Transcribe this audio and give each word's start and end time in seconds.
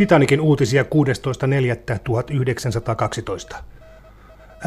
Titanikin 0.00 0.40
uutisia 0.40 0.82
16.4.1912. 0.82 3.56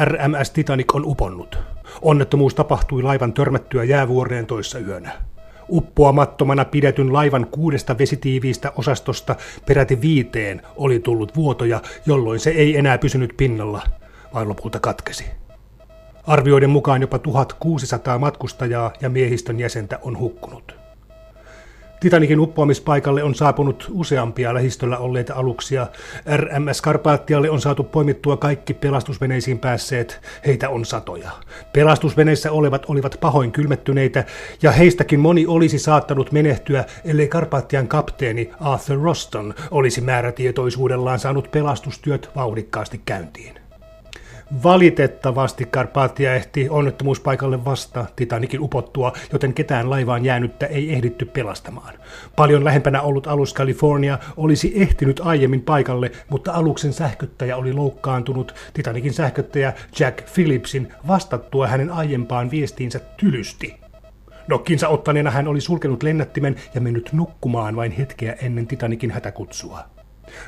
RMS 0.04 0.50
Titanic 0.50 0.94
on 0.94 1.04
uponnut. 1.04 1.58
Onnettomuus 2.02 2.54
tapahtui 2.54 3.02
laivan 3.02 3.32
törmättyä 3.32 3.84
jäävuoreen 3.84 4.46
toissa 4.46 4.78
yönä. 4.78 5.12
Uppoamattomana 5.68 6.64
pidetyn 6.64 7.12
laivan 7.12 7.46
kuudesta 7.46 7.98
vesitiiviistä 7.98 8.72
osastosta 8.76 9.36
peräti 9.66 10.00
viiteen 10.00 10.62
oli 10.76 11.00
tullut 11.00 11.36
vuotoja, 11.36 11.80
jolloin 12.06 12.40
se 12.40 12.50
ei 12.50 12.76
enää 12.76 12.98
pysynyt 12.98 13.34
pinnalla, 13.36 13.82
vaan 14.34 14.48
lopulta 14.48 14.80
katkesi. 14.80 15.24
Arvioiden 16.26 16.70
mukaan 16.70 17.00
jopa 17.00 17.18
1600 17.18 18.18
matkustajaa 18.18 18.92
ja 19.00 19.10
miehistön 19.10 19.58
jäsentä 19.58 19.98
on 20.02 20.18
hukkunut. 20.18 20.83
Titanikin 22.04 22.40
uppoamispaikalle 22.40 23.22
on 23.22 23.34
saapunut 23.34 23.90
useampia 23.92 24.54
lähistöllä 24.54 24.98
olleita 24.98 25.34
aluksia. 25.34 25.86
RMS 26.36 26.82
Karpaattialle 26.82 27.50
on 27.50 27.60
saatu 27.60 27.84
poimittua 27.84 28.36
kaikki 28.36 28.74
pelastusveneisiin 28.74 29.58
päässeet. 29.58 30.20
Heitä 30.46 30.68
on 30.68 30.84
satoja. 30.84 31.30
Pelastusveneissä 31.72 32.52
olevat 32.52 32.82
olivat 32.88 33.16
pahoin 33.20 33.52
kylmettyneitä, 33.52 34.24
ja 34.62 34.72
heistäkin 34.72 35.20
moni 35.20 35.46
olisi 35.46 35.78
saattanut 35.78 36.32
menehtyä, 36.32 36.84
ellei 37.04 37.28
Karpaattian 37.28 37.88
kapteeni 37.88 38.50
Arthur 38.60 38.98
Roston 39.02 39.54
olisi 39.70 40.00
määrätietoisuudellaan 40.00 41.18
saanut 41.18 41.50
pelastustyöt 41.50 42.30
vauhdikkaasti 42.36 43.00
käyntiin. 43.04 43.63
Valitettavasti 44.62 45.64
Karpaattia 45.64 46.34
ehti 46.34 46.68
onnettomuuspaikalle 46.68 47.64
vasta 47.64 48.06
Titanikin 48.16 48.60
upottua, 48.60 49.12
joten 49.32 49.54
ketään 49.54 49.90
laivaan 49.90 50.24
jäänyttä 50.24 50.66
ei 50.66 50.92
ehditty 50.92 51.24
pelastamaan. 51.24 51.94
Paljon 52.36 52.64
lähempänä 52.64 53.02
ollut 53.02 53.26
alus 53.26 53.54
California 53.54 54.18
olisi 54.36 54.72
ehtinyt 54.76 55.20
aiemmin 55.24 55.62
paikalle, 55.62 56.12
mutta 56.28 56.52
aluksen 56.52 56.92
sähköttäjä 56.92 57.56
oli 57.56 57.72
loukkaantunut 57.72 58.54
Titanikin 58.74 59.12
sähköttäjä 59.12 59.72
Jack 59.98 60.34
Phillipsin 60.34 60.92
vastattua 61.06 61.66
hänen 61.66 61.90
aiempaan 61.90 62.50
viestiinsä 62.50 63.00
tylysti. 63.16 63.80
Nokkinsa 64.48 64.88
ottaneena 64.88 65.30
hän 65.30 65.48
oli 65.48 65.60
sulkenut 65.60 66.02
lennättimen 66.02 66.56
ja 66.74 66.80
mennyt 66.80 67.10
nukkumaan 67.12 67.76
vain 67.76 67.92
hetkeä 67.92 68.32
ennen 68.32 68.66
Titanikin 68.66 69.10
hätäkutsua. 69.10 69.93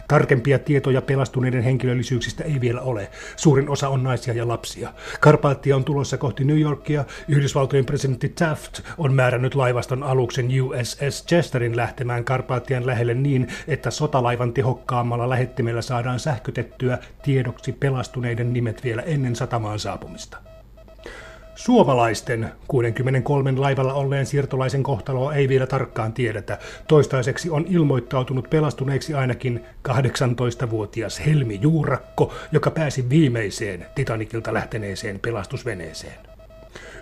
Tarkempia 0.09 0.59
tietoja 0.59 1.03
pelastuneiden 1.03 1.63
henkilöllisyyksistä 1.63 2.45
ei 2.45 2.61
vielä 2.61 2.81
ole. 2.81 3.11
Suurin 3.37 3.69
osa 3.69 3.89
on 3.89 4.03
naisia 4.03 4.35
ja 4.35 4.49
lapsia. 4.49 4.93
Karpaattia 5.21 5.77
on 5.77 5.85
tulossa 5.85 6.19
kohti 6.19 6.45
New 6.45 6.61
Yorkia. 6.61 7.05
Yhdysvaltojen 7.29 7.87
presidentti 7.87 8.29
Taft 8.29 8.81
on 8.99 9.15
määrännyt 9.15 9.55
laivaston 9.55 10.03
aluksen 10.03 10.49
USS 10.63 11.25
Chesterin 11.27 11.77
lähtemään 11.77 12.25
Karpaattian 12.25 12.87
lähelle 12.87 13.15
niin, 13.15 13.49
että 13.69 13.91
sotalaivan 13.91 14.53
tehokkaammalla 14.53 15.29
lähettimellä 15.29 15.83
saadaan 15.83 16.21
sähkötettyä 16.21 16.99
tiedoksi 17.23 17.73
pelastuneiden 17.73 18.53
nimet 18.53 18.85
vielä 18.85 19.03
ennen 19.03 19.37
satamaan 19.37 19.79
saapumista. 19.79 20.56
Suomalaisten 21.57 22.53
63 22.69 23.53
laivalla 23.57 23.95
olleen 23.95 24.27
siirtolaisen 24.27 24.83
kohtaloa 24.83 25.35
ei 25.35 25.49
vielä 25.49 25.67
tarkkaan 25.67 26.13
tiedetä. 26.13 26.59
Toistaiseksi 26.89 27.51
on 27.51 27.65
ilmoittautunut 27.69 28.51
pelastuneeksi 28.51 29.15
ainakin 29.15 29.65
18-vuotias 29.89 31.27
Helmi 31.27 31.59
Juurakko, 31.63 32.35
joka 32.53 32.71
pääsi 32.71 33.09
viimeiseen 33.09 33.87
Titanikilta 33.95 34.55
lähteneeseen 34.55 35.21
pelastusveneeseen. 35.21 36.36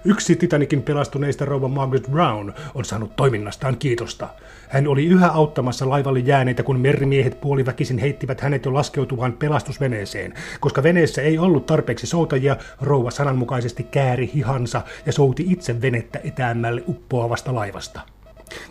Yksi 0.07 0.37
Titanikin 0.37 0.83
pelastuneista 0.83 1.45
rouva 1.45 1.69
Margaret 1.69 2.09
Brown 2.11 2.53
on 2.75 2.85
saanut 2.85 3.17
toiminnastaan 3.17 3.77
kiitosta. 3.77 4.29
Hän 4.69 4.89
oli 4.89 5.07
yhä 5.07 5.29
auttamassa 5.29 5.89
laivalle 5.89 6.19
jääneitä, 6.19 6.63
kun 6.63 6.81
merimiehet 6.81 7.41
puoliväkisin 7.41 7.99
heittivät 7.99 8.41
hänet 8.41 8.65
jo 8.65 8.75
laskeutuvan 8.75 9.33
pelastusveneeseen. 9.33 10.35
Koska 10.61 10.83
veneessä 10.83 11.23
ei 11.23 11.39
ollut 11.39 11.67
tarpeeksi 11.67 12.07
soutajia, 12.07 12.57
rouva 12.81 13.11
sananmukaisesti 13.11 13.83
kääri 13.83 14.31
hihansa 14.35 14.83
ja 15.07 15.13
souti 15.13 15.45
itse 15.49 15.83
venettä 15.83 16.21
etäämmälle 16.25 16.85
uppoavasta 16.89 17.55
laivasta. 17.55 18.01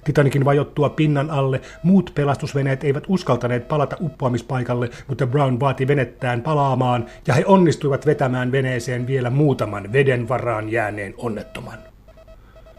Titanikin 0.03 0.45
vajottua 0.45 0.89
pinnan 0.89 1.29
alle 1.29 1.61
muut 1.83 2.11
pelastusveneet 2.15 2.83
eivät 2.83 3.03
uskaltaneet 3.07 3.67
palata 3.67 3.97
uppoamispaikalle, 4.01 4.89
mutta 5.07 5.27
Brown 5.27 5.59
vaati 5.59 5.87
venettään 5.87 6.41
palaamaan 6.41 7.05
ja 7.27 7.33
he 7.33 7.43
onnistuivat 7.45 8.05
vetämään 8.05 8.51
veneeseen 8.51 9.07
vielä 9.07 9.29
muutaman 9.29 9.93
veden 9.93 10.29
varaan 10.29 10.69
jääneen 10.69 11.13
onnettoman. 11.17 11.77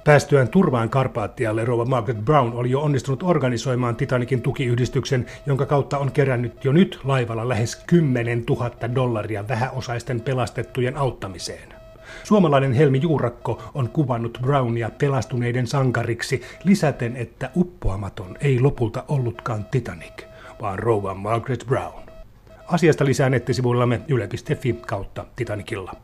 Päästyään 0.05 0.49
turvaan 0.49 0.91
Karpaattialle 0.91 1.65
Rova 1.65 1.85
Margaret 1.85 2.25
Brown 2.25 2.53
oli 2.53 2.71
jo 2.71 2.81
onnistunut 2.81 3.23
organisoimaan 3.23 3.97
Titanikin 3.97 4.43
tukiyhdistyksen, 4.43 5.27
jonka 5.47 5.67
kautta 5.67 5.99
on 5.99 6.13
kerännyt 6.13 6.65
jo 6.65 6.73
nyt 6.73 7.01
laivalla 7.05 7.49
lähes 7.49 7.77
10 7.77 8.45
000 8.49 8.71
dollaria 8.95 9.49
vähäosaisten 9.49 10.21
pelastettujen 10.21 10.97
auttamiseen. 10.97 11.84
Suomalainen 12.23 12.73
Helmi 12.73 13.01
Juurakko 13.03 13.63
on 13.75 13.89
kuvannut 13.89 14.39
Brownia 14.43 14.91
pelastuneiden 14.99 15.67
sankariksi 15.67 16.43
lisäten, 16.65 17.17
että 17.17 17.51
uppoamaton 17.57 18.37
ei 18.41 18.61
lopulta 18.61 19.05
ollutkaan 19.09 19.65
Titanic, 19.65 20.25
vaan 20.61 20.79
rouva 20.79 21.15
Margaret 21.15 21.65
Brown. 21.67 22.03
Asiasta 22.67 23.05
lisää 23.05 23.31
nettisivuillamme 23.31 24.01
yle.fi 24.09 24.73
kautta 24.73 25.27
Titanicilla. 25.37 25.97